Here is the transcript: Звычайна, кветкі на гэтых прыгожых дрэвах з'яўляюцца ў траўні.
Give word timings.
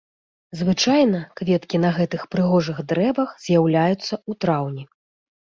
Звычайна, 0.59 1.19
кветкі 1.41 1.77
на 1.83 1.91
гэтых 1.97 2.21
прыгожых 2.33 2.81
дрэвах 2.93 3.37
з'яўляюцца 3.45 4.05
ў 4.05 4.31
траўні. 4.41 4.83